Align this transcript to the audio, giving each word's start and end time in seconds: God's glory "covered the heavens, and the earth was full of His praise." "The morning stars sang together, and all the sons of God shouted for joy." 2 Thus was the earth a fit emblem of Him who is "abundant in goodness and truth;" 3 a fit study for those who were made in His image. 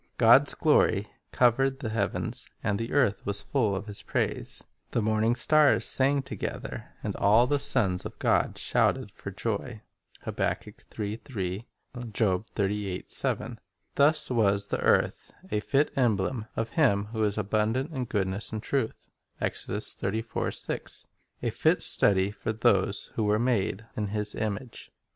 God's 0.17 0.55
glory 0.55 1.05
"covered 1.31 1.77
the 1.77 1.89
heavens, 1.89 2.49
and 2.63 2.79
the 2.79 2.91
earth 2.91 3.23
was 3.23 3.43
full 3.43 3.75
of 3.75 3.85
His 3.85 4.01
praise." 4.01 4.63
"The 4.89 4.99
morning 5.03 5.35
stars 5.35 5.85
sang 5.85 6.23
together, 6.23 6.93
and 7.03 7.15
all 7.17 7.45
the 7.45 7.59
sons 7.59 8.03
of 8.03 8.17
God 8.17 8.57
shouted 8.57 9.11
for 9.11 9.29
joy." 9.29 9.83
2 10.25 10.31
Thus 10.33 10.65
was 14.31 14.67
the 14.69 14.79
earth 14.81 15.33
a 15.51 15.59
fit 15.59 15.91
emblem 15.95 16.47
of 16.55 16.69
Him 16.71 17.05
who 17.13 17.23
is 17.23 17.37
"abundant 17.37 17.91
in 17.93 18.05
goodness 18.05 18.51
and 18.51 18.63
truth;" 18.63 19.05
3 19.37 19.49
a 21.43 21.49
fit 21.51 21.83
study 21.83 22.31
for 22.31 22.51
those 22.53 23.11
who 23.13 23.23
were 23.23 23.37
made 23.37 23.85
in 23.95 24.07
His 24.07 24.33
image. 24.33 24.91